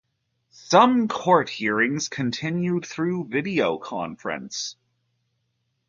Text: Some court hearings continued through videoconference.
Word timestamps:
Some 0.49 1.07
court 1.07 1.47
hearings 1.47 2.09
continued 2.09 2.87
through 2.87 3.25
videoconference. 3.27 4.73